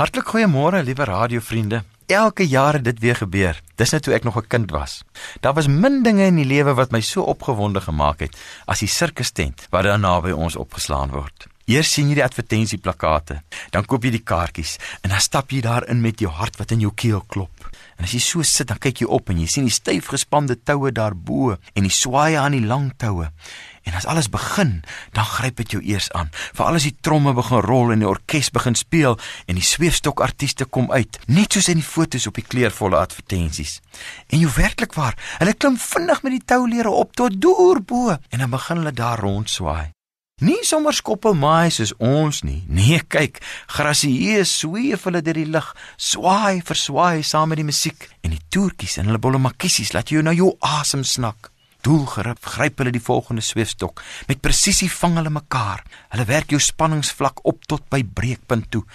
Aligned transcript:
Hartlik 0.00 0.30
goeiemôre, 0.32 0.78
liewe 0.80 1.04
radiovriende. 1.04 1.82
Elke 2.08 2.46
jaar 2.48 2.78
het 2.78 2.84
dit 2.84 3.00
weer 3.02 3.18
gebeur. 3.18 3.58
Dis 3.76 3.90
net 3.92 4.06
toe 4.06 4.14
ek 4.16 4.24
nog 4.24 4.36
'n 4.36 4.46
kind 4.48 4.70
was. 4.70 5.04
Daar 5.40 5.52
was 5.52 5.66
min 5.66 6.02
dinge 6.02 6.24
in 6.24 6.36
die 6.36 6.44
lewe 6.44 6.74
wat 6.74 6.90
my 6.90 7.00
so 7.00 7.22
opgewonde 7.22 7.80
gemaak 7.80 8.20
het 8.20 8.36
as 8.64 8.78
die 8.78 8.88
sirkustent 8.88 9.66
wat 9.70 9.84
daar 9.84 9.98
naby 9.98 10.30
ons 10.30 10.56
opgeslaan 10.56 11.10
word. 11.10 11.46
Eers 11.66 11.92
sien 11.92 12.08
jy 12.08 12.14
die 12.14 12.24
advertensieplakate, 12.24 13.42
dan 13.70 13.84
koop 13.84 14.04
jy 14.04 14.10
die 14.10 14.24
kaartjies 14.24 14.78
en 15.02 15.10
dan 15.10 15.20
stap 15.20 15.50
jy 15.50 15.60
daarin 15.60 16.00
met 16.00 16.18
jou 16.18 16.30
hart 16.32 16.56
wat 16.56 16.70
in 16.70 16.80
jou 16.80 16.92
keel 16.94 17.20
klop. 17.26 17.69
En 18.00 18.06
as 18.08 18.14
jy 18.16 18.20
so 18.24 18.44
sit, 18.48 18.70
dan 18.70 18.78
kyk 18.80 19.02
jy 19.02 19.06
op 19.12 19.28
en 19.28 19.42
jy 19.42 19.46
sien 19.52 19.66
die 19.68 19.74
styf 19.74 20.06
gespande 20.08 20.54
toue 20.56 20.88
daarbo 20.96 21.58
en 21.76 21.84
die 21.84 21.92
swaaye 21.92 22.38
aan 22.40 22.56
die 22.56 22.64
lang 22.64 22.86
toue. 22.96 23.28
En 23.84 23.98
as 23.98 24.06
alles 24.08 24.30
begin, 24.32 24.78
dan 25.12 25.28
gryp 25.28 25.60
dit 25.60 25.76
jou 25.76 25.82
eers 25.84 26.08
aan. 26.16 26.32
Veral 26.56 26.80
as 26.80 26.88
die 26.88 26.94
tromme 27.04 27.36
begin 27.36 27.60
rol 27.66 27.92
en 27.92 28.00
die 28.00 28.08
orkes 28.08 28.48
begin 28.56 28.78
speel 28.80 29.20
en 29.44 29.60
die 29.60 29.68
sweefstokartiste 29.68 30.64
kom 30.64 30.88
uit, 30.96 31.20
net 31.28 31.52
soos 31.52 31.68
in 31.68 31.82
die 31.82 31.86
fotos 31.86 32.24
op 32.30 32.40
die 32.40 32.48
kleurvolle 32.48 32.96
advertensies. 32.96 33.82
En 34.32 34.40
jy 34.40 34.48
werklik 34.56 34.96
waar, 34.96 35.20
hulle 35.36 35.56
klim 35.60 35.76
vinnig 35.76 36.24
met 36.24 36.38
die 36.38 36.44
toulere 36.56 36.96
op 37.04 37.12
tot 37.20 37.36
deur 37.36 37.84
bo 37.84 38.16
en 38.16 38.38
dan 38.40 38.56
begin 38.56 38.80
hulle 38.80 38.96
daar 38.96 39.20
rondswaai. 39.20 39.90
Nie 40.40 40.62
sommer 40.64 40.96
skoppel 40.96 41.34
maai 41.36 41.68
soos 41.68 41.90
ons 42.00 42.38
nie. 42.48 42.62
Nee, 42.72 43.02
kyk, 43.12 43.42
grasieë 43.76 44.40
sweef 44.48 45.02
hulle 45.04 45.20
deur 45.20 45.36
die 45.36 45.50
lug, 45.52 45.66
swaai, 46.00 46.62
verswaai 46.64 47.20
saam 47.20 47.52
met 47.52 47.60
die 47.60 47.66
musiek 47.68 48.06
en 48.24 48.32
die 48.32 48.40
toertjies 48.48 48.96
en 48.96 49.10
hulle 49.10 49.20
bolle 49.20 49.40
makiesies 49.42 49.92
laat 49.92 50.08
jou 50.08 50.22
na 50.24 50.32
jou 50.32 50.54
asem 50.64 51.04
snak. 51.04 51.50
Doelgerip 51.84 52.40
gryp 52.54 52.80
hulle 52.80 52.92
die 52.92 53.04
volgende 53.04 53.44
sweefstok. 53.44 54.00
Met 54.32 54.40
presisie 54.40 54.88
vang 54.92 55.18
hulle 55.20 55.32
mekaar. 55.32 55.84
Hulle 56.12 56.24
werk 56.28 56.52
jou 56.52 56.60
spanningsvlak 56.60 57.44
op 57.44 57.68
tot 57.68 57.84
by 57.92 58.00
breekpunt 58.04 58.70
toe. 58.72 58.86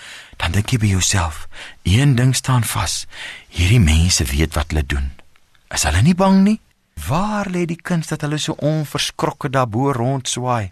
Dan 0.42 0.54
dink 0.58 0.74
jy 0.74 0.82
by 0.82 0.94
jouself, 0.96 1.46
een 1.86 2.18
ding 2.18 2.34
staan 2.34 2.66
vas. 2.66 3.04
Hierdie 3.54 3.82
mense 3.82 4.26
weet 4.34 4.58
wat 4.58 4.74
hulle 4.74 4.86
doen. 4.86 5.12
Is 5.74 5.86
hulle 5.86 6.02
nie 6.02 6.18
bang 6.18 6.42
nie? 6.46 6.60
Waar 7.06 7.50
lê 7.54 7.68
die 7.70 7.78
kuns 7.78 8.10
dat 8.10 8.26
hulle 8.26 8.42
so 8.42 8.58
onverskrokke 8.66 9.54
daarbo 9.54 9.92
rondswaai? 9.94 10.72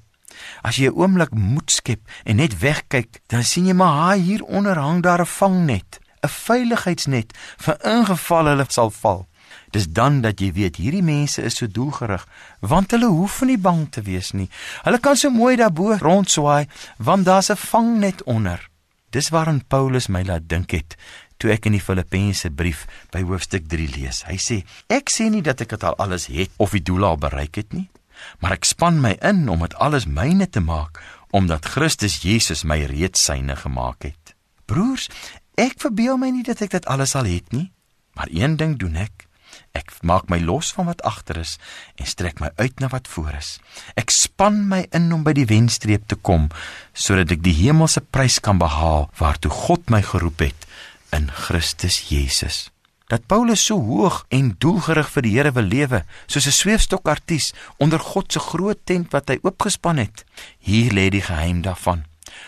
As 0.61 0.75
jy 0.77 0.87
'n 0.87 0.97
oomblik 0.97 1.31
moed 1.31 1.71
skep 1.71 2.01
en 2.23 2.35
net 2.35 2.59
wegkyk, 2.59 3.21
dan 3.27 3.43
sien 3.43 3.65
jy 3.65 3.73
maar 3.73 4.15
hier 4.15 4.43
onder 4.43 4.77
hang 4.77 5.01
daar 5.01 5.21
'n 5.21 5.25
vangnet, 5.25 5.99
'n 6.23 6.27
veiligheidsnet 6.27 7.33
vir 7.57 7.77
ingeval 7.83 8.45
hulle 8.45 8.65
sal 8.67 8.91
val. 8.91 9.27
Dis 9.71 9.87
dan 9.87 10.21
dat 10.21 10.39
jy 10.39 10.51
weet 10.53 10.75
hierdie 10.75 11.03
mense 11.03 11.41
is 11.41 11.55
so 11.55 11.67
doelgerig, 11.67 12.27
want 12.61 12.91
hulle 12.91 13.09
hoef 13.09 13.41
nie 13.41 13.57
bang 13.57 13.87
te 13.91 14.01
wees 14.01 14.31
nie. 14.31 14.49
Hulle 14.83 14.99
kan 14.99 15.17
so 15.17 15.29
mooi 15.29 15.55
daarbo 15.55 15.97
rondswaai, 15.97 16.67
want 16.97 17.25
daar's 17.25 17.49
'n 17.49 17.55
vangnet 17.55 18.23
onder. 18.23 18.69
Dis 19.09 19.29
waarin 19.29 19.65
Paulus 19.67 20.07
my 20.07 20.23
laat 20.23 20.47
dink 20.49 20.71
het 20.71 20.95
toe 21.37 21.51
ek 21.51 21.65
in 21.65 21.75
die 21.75 21.83
Filippense 21.83 22.49
brief 22.55 22.85
by 23.11 23.19
hoofstuk 23.21 23.67
3 23.67 23.89
lees. 23.97 24.23
Hy 24.23 24.37
sê: 24.39 24.63
"Ek 24.87 25.11
sê 25.11 25.29
nie 25.29 25.41
dat 25.41 25.61
ek 25.61 25.69
dit 25.75 25.83
al 25.83 25.97
alles 25.99 26.27
het 26.27 26.49
of 26.57 26.71
die 26.71 26.81
doel 26.81 27.03
al 27.03 27.17
bereik 27.17 27.55
het 27.55 27.73
nie, 27.73 27.89
maar 28.39 28.55
ek 28.57 28.65
span 28.65 29.01
my 29.01 29.17
in 29.21 29.49
om 29.49 29.59
dit 29.65 29.75
alles 29.75 30.05
myne 30.05 30.49
te 30.49 30.59
maak, 30.59 31.01
omdat 31.31 31.65
Christus 31.65 32.21
Jesus 32.21 32.63
my 32.63 32.83
reeds 32.85 33.23
syne 33.23 33.55
gemaak 33.55 34.03
het." 34.03 34.35
Broers, 34.65 35.09
ek 35.55 35.77
verbeel 35.77 36.17
my 36.17 36.29
nie 36.29 36.43
dat 36.43 36.61
ek 36.61 36.71
dit 36.77 36.85
alles 36.85 37.15
al 37.15 37.29
het 37.29 37.51
nie, 37.51 37.71
maar 38.13 38.27
een 38.31 38.57
ding 38.57 38.77
doen 38.79 38.95
ek. 38.95 39.27
Ek 39.73 39.89
maak 40.05 40.29
my 40.29 40.37
los 40.41 40.71
van 40.73 40.85
wat 40.89 41.01
agter 41.05 41.39
is 41.41 41.57
en 41.97 42.09
strek 42.09 42.41
my 42.41 42.49
uit 42.61 42.79
na 42.81 42.89
wat 42.93 43.09
voor 43.09 43.33
is. 43.37 43.57
Ek 43.97 44.13
span 44.13 44.63
my 44.69 44.83
in 44.93 45.09
om 45.13 45.25
by 45.25 45.33
die 45.37 45.47
wenstreep 45.49 46.05
te 46.09 46.17
kom 46.17 46.49
sodat 46.93 47.33
ek 47.33 47.43
die 47.45 47.55
hemelse 47.57 48.03
prys 48.13 48.39
kan 48.43 48.61
behaal 48.61 49.09
waartoe 49.17 49.53
God 49.53 49.89
my 49.93 50.01
geroep 50.05 50.45
het 50.45 50.67
in 51.13 51.29
Christus 51.29 52.03
Jesus. 52.09 52.69
Dat 53.07 53.25
Paulus 53.25 53.65
so 53.65 53.79
hoog 53.79 54.25
en 54.29 54.55
doelgerig 54.57 55.09
vir 55.11 55.21
die 55.21 55.35
Here 55.35 55.51
wil 55.51 55.63
lewe, 55.63 56.03
soos 56.25 56.47
'n 56.47 56.51
sweefstokartiest 56.51 57.55
onder 57.77 57.99
God 57.99 58.31
se 58.31 58.39
groot 58.39 58.79
tent 58.83 59.11
wat 59.11 59.27
hy 59.27 59.37
oopgespan 59.41 59.97
het. 59.97 60.25
Hier 60.59 60.91
lê 60.91 61.09
die 61.09 61.21
geheim 61.21 61.61
daarvan. 61.61 62.05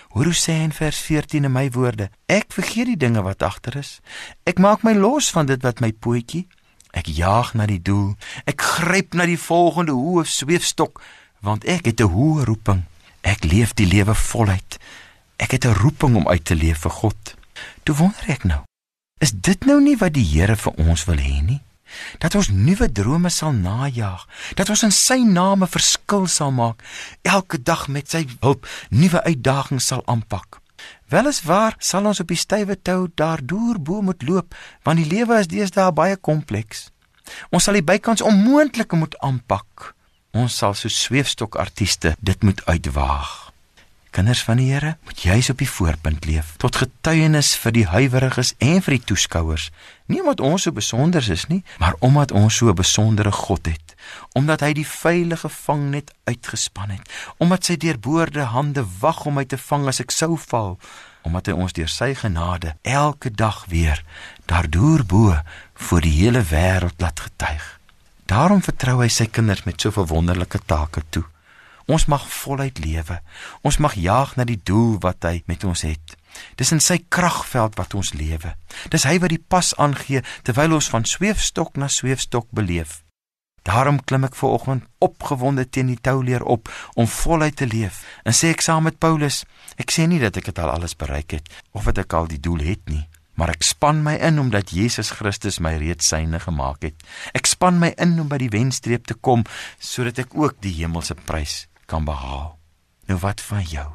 Hoor 0.10 0.26
hoe 0.26 0.34
sê 0.34 0.52
hy 0.52 0.64
in 0.64 0.72
vers 0.72 0.98
14 0.98 1.44
in 1.44 1.52
my 1.52 1.70
woorde: 1.72 2.10
Ek 2.26 2.46
vergeet 2.54 2.86
die 2.86 2.98
dinge 2.98 3.22
wat 3.22 3.44
agter 3.44 3.78
is. 3.78 4.00
Ek 4.44 4.60
maak 4.60 4.84
my 4.84 4.94
los 4.94 5.30
van 5.30 5.46
dit 5.46 5.62
wat 5.62 5.80
my 5.80 5.92
pootjie 5.92 6.48
Ek 6.96 7.12
jaag 7.12 7.52
na 7.60 7.68
die 7.68 7.82
doel. 7.84 8.16
Ek 8.48 8.62
gryp 8.64 9.16
na 9.20 9.28
die 9.28 9.40
volgende 9.40 9.96
hoë 9.98 10.24
sweefstok 10.30 11.04
want 11.46 11.68
ek 11.70 11.86
het 11.92 12.02
'n 12.02 12.10
hoë 12.10 12.46
roeping. 12.48 12.82
Ek 13.22 13.44
leef 13.44 13.74
die 13.74 13.86
lewe 13.86 14.16
voluit. 14.16 14.80
Ek 15.38 15.52
het 15.52 15.66
'n 15.66 15.76
roeping 15.84 16.16
om 16.16 16.28
uit 16.28 16.46
te 16.46 16.56
leef 16.56 16.80
vir 16.80 16.92
God. 16.92 17.36
Toe 17.84 17.96
wonder 17.96 18.24
ek 18.28 18.44
nou, 18.44 18.64
is 19.24 19.32
dit 19.32 19.66
nou 19.66 19.80
nie 19.82 19.96
wat 20.00 20.16
die 20.16 20.26
Here 20.26 20.58
vir 20.60 20.76
ons 20.82 21.06
wil 21.08 21.22
hê 21.22 21.40
nie? 21.44 21.62
Dat 22.20 22.36
ons 22.36 22.50
nuwe 22.52 22.90
drome 22.92 23.30
sal 23.32 23.54
najag, 23.56 24.26
dat 24.60 24.70
ons 24.74 24.84
in 24.84 24.92
sy 24.92 25.22
naam 25.24 25.64
'n 25.64 25.72
verskil 25.72 26.28
sal 26.28 26.52
maak, 26.52 26.84
elke 27.24 27.58
dag 27.62 27.88
met 27.88 28.10
sy 28.10 28.26
hulp 28.42 28.68
nuwe 28.90 29.24
uitdagings 29.24 29.86
sal 29.86 30.04
aanpak. 30.06 30.60
Weliswaar 31.10 31.76
sal 31.80 32.06
ons 32.06 32.20
op 32.20 32.28
die 32.28 32.38
stywe 32.38 32.76
tou 32.82 33.08
daardeur 33.16 33.80
bo 33.80 34.02
moet 34.02 34.24
loop, 34.24 34.56
want 34.84 34.98
die 34.98 35.10
lewe 35.16 35.40
is 35.40 35.48
deesdae 35.48 35.92
baie 35.92 36.18
kompleks. 36.18 36.90
Ons 37.52 37.64
sal 37.64 37.74
die 37.74 37.86
bykans 37.86 38.22
onmoontlike 38.22 38.96
moet 38.96 39.18
aanpak. 39.20 39.96
Ons 40.34 40.58
sal 40.58 40.74
so 40.74 40.90
sweefstokartiste 40.90 42.16
dit 42.20 42.44
moet 42.44 42.66
uitwaag. 42.66 43.45
Kinders 44.16 44.44
van 44.48 44.62
die 44.62 44.70
Here, 44.72 44.94
moet 45.04 45.22
juis 45.22 45.50
op 45.52 45.60
die 45.60 45.68
voorpunt 45.68 46.24
leef 46.24 46.54
tot 46.64 46.78
getuienis 46.80 47.50
vir 47.60 47.74
die 47.76 47.84
huiweriges 47.92 48.54
en 48.64 48.78
vir 48.86 48.96
die 48.96 49.08
toeskouers. 49.12 49.66
Nie 50.08 50.22
omdat 50.24 50.40
ons 50.40 50.64
so 50.64 50.72
besonder 50.72 51.26
is 51.34 51.44
nie, 51.52 51.66
maar 51.84 51.98
omdat 52.00 52.32
ons 52.32 52.56
so 52.56 52.70
'n 52.72 52.80
besondere 52.80 53.32
God 53.32 53.66
het, 53.66 53.96
omdat 54.32 54.62
hy 54.62 54.72
die 54.74 54.88
veilige 54.88 55.50
vangnet 55.50 56.14
uitgespan 56.24 56.90
het, 56.96 57.12
omdat 57.38 57.66
sy 57.66 57.76
deurboorde 57.76 58.48
hande 58.56 58.86
wag 59.00 59.26
om 59.26 59.34
my 59.34 59.46
te 59.46 59.58
vang 59.58 59.88
as 59.88 60.00
ek 60.00 60.12
sou 60.12 60.38
val, 60.38 60.80
omdat 61.24 61.48
hy 61.48 61.54
ons 61.54 61.74
deur 61.74 61.90
sy 61.90 62.16
genade 62.16 62.78
elke 62.84 63.32
dag 63.32 63.66
weer 63.68 64.04
daardeur 64.46 65.04
bo 65.04 65.36
vir 65.74 66.02
die 66.02 66.16
hele 66.24 66.42
wêreld 66.42 67.02
laat 67.02 67.20
getuig. 67.20 67.80
Daarom 68.26 68.62
vertrou 68.62 69.02
hy 69.02 69.10
sy 69.10 69.26
kinders 69.26 69.66
met 69.66 69.82
soveel 69.82 70.08
wonderlike 70.08 70.60
take 70.66 71.02
toe. 71.10 71.26
Ons 71.86 72.08
mag 72.10 72.24
voluit 72.34 72.80
lewe. 72.82 73.20
Ons 73.62 73.78
mag 73.78 73.94
jaag 73.94 74.34
na 74.40 74.46
die 74.50 74.58
doel 74.58 74.98
wat 75.04 75.26
hy 75.28 75.44
met 75.46 75.64
ons 75.70 75.86
het. 75.86 76.16
Dis 76.58 76.74
in 76.74 76.82
sy 76.82 76.98
kragveld 77.14 77.78
wat 77.78 77.94
ons 77.94 78.16
lewe. 78.18 78.56
Dis 78.90 79.06
hy 79.06 79.20
wat 79.22 79.32
die 79.32 79.42
pas 79.42 79.70
aangee 79.78 80.24
terwyl 80.44 80.80
ons 80.80 80.90
van 80.90 81.06
sweefstok 81.06 81.78
na 81.78 81.90
sweefstok 81.92 82.50
beleef. 82.58 83.04
Daarom 83.66 83.98
klim 84.02 84.26
ek 84.28 84.38
ver 84.38 84.58
oggend 84.58 84.86
opgewonde 85.02 85.66
teen 85.66 85.90
die 85.90 86.02
touleer 86.02 86.44
op 86.46 86.70
om 86.94 87.10
voluit 87.10 87.56
te 87.58 87.70
leef. 87.70 88.04
En 88.26 88.34
sê 88.34 88.52
ek 88.54 88.66
saam 88.66 88.86
met 88.86 88.98
Paulus, 89.02 89.44
ek 89.82 89.94
sê 89.94 90.06
nie 90.10 90.22
dat 90.22 90.38
ek 90.38 90.52
dit 90.52 90.62
al 90.62 90.74
alles 90.74 90.98
bereik 90.98 91.38
het 91.38 91.50
of 91.74 91.90
dat 91.90 92.06
ek 92.06 92.14
al 92.14 92.30
die 92.30 92.42
doel 92.42 92.62
het 92.66 92.84
nie, 92.90 93.02
maar 93.38 93.56
ek 93.56 93.66
span 93.66 94.04
my 94.06 94.14
in 94.22 94.38
omdat 94.42 94.74
Jesus 94.74 95.10
Christus 95.18 95.58
my 95.58 95.74
reeds 95.82 96.14
syne 96.14 96.42
gemaak 96.42 96.86
het. 96.86 97.08
Ek 97.34 97.50
span 97.50 97.82
my 97.82 97.96
in 97.98 98.20
om 98.22 98.30
by 98.30 98.38
die 98.42 98.54
wenstreep 98.54 99.10
te 99.10 99.18
kom 99.18 99.46
sodat 99.82 100.22
ek 100.22 100.38
ook 100.38 100.62
die 100.62 100.78
hemelse 100.84 101.18
prys 101.26 101.66
kan 101.86 102.06
behaal. 102.06 102.58
Nou 103.06 103.20
wat 103.20 103.42
van 103.42 103.64
jou? 103.64 103.88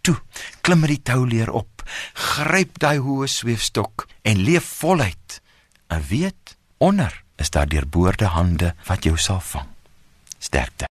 Toe, 0.00 0.16
klim 0.60 0.82
met 0.82 0.94
die 0.94 1.02
touleer 1.02 1.50
op, 1.50 1.82
gryp 2.14 2.78
daai 2.82 2.98
hoë 3.02 3.28
sweefstok 3.30 4.06
en 4.22 4.42
leef 4.46 4.66
voluit. 4.82 5.40
En 5.86 6.02
weet, 6.08 6.56
onder 6.78 7.22
is 7.36 7.50
daar 7.50 7.68
deurboorde 7.68 8.30
hande 8.34 8.74
wat 8.86 9.04
jou 9.04 9.18
sal 9.18 9.40
vang. 9.40 9.68
Sterkte. 10.38 10.88